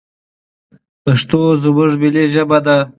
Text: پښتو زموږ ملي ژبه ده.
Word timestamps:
پښتو 1.03 1.39
زموږ 1.63 1.91
ملي 2.01 2.25
ژبه 2.33 2.59
ده. 2.65 2.77